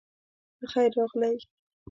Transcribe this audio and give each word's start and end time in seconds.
پخير 0.59 0.89
راغلئ 0.97 1.35